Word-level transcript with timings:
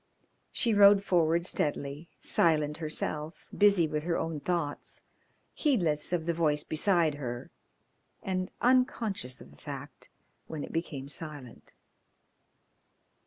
She 0.51 0.73
rode 0.73 1.03
forward 1.03 1.45
steadily, 1.45 2.09
silent 2.17 2.77
herself, 2.77 3.47
busy 3.55 3.87
with 3.87 4.01
her 4.01 4.17
own 4.17 4.39
thoughts, 4.39 5.03
heedless 5.53 6.11
of 6.11 6.25
the 6.25 6.33
voice 6.33 6.63
beside 6.63 7.13
her, 7.21 7.51
and 8.23 8.49
unconscious 8.61 9.39
of 9.41 9.51
the 9.51 9.57
fact 9.61 10.09
when 10.47 10.63
it 10.63 10.71
became 10.73 11.07
silent. 11.07 11.73